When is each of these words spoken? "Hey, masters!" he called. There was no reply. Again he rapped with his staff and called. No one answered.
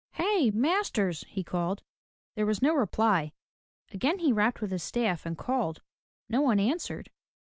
"Hey, 0.13 0.49
masters!" 0.49 1.23
he 1.27 1.43
called. 1.43 1.83
There 2.33 2.47
was 2.47 2.59
no 2.59 2.73
reply. 2.73 3.33
Again 3.91 4.17
he 4.17 4.33
rapped 4.33 4.59
with 4.59 4.71
his 4.71 4.81
staff 4.81 5.27
and 5.27 5.37
called. 5.37 5.83
No 6.27 6.41
one 6.41 6.59
answered. 6.59 7.11